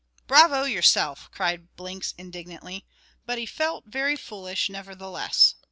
[0.25, 2.87] "Bravo yourself," cried Blinks, indignantly;
[3.27, 5.53] but he felt very foolish nevertheless.